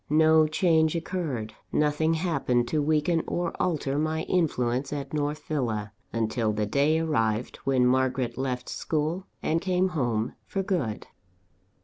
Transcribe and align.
No 0.09 0.47
change 0.47 0.95
occurred, 0.95 1.53
nothing 1.71 2.15
happened 2.15 2.67
to 2.69 2.81
weaken 2.81 3.21
or 3.27 3.53
alter 3.61 3.99
my 3.99 4.23
influence 4.23 4.91
at 4.91 5.13
North 5.13 5.43
Villa, 5.45 5.93
until 6.11 6.53
the 6.53 6.65
day 6.65 6.97
arrived 6.97 7.57
when 7.65 7.85
Margaret 7.85 8.35
left 8.35 8.67
school 8.67 9.27
and 9.43 9.61
came 9.61 9.89
home 9.89 10.33
for 10.47 10.63
good. 10.63 11.05